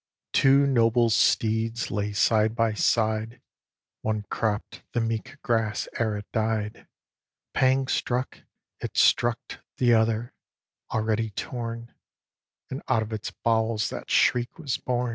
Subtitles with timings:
[0.33, 3.39] Two noble steeds lay side by side,
[4.01, 6.87] One cropp'd the meek grass ere it died;
[7.53, 8.39] Pang struck
[8.79, 10.33] it struck t' other,
[10.91, 11.93] already torn,
[12.71, 15.09] And out of its bowels that shriek was born.